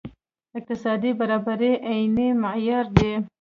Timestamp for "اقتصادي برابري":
0.57-1.71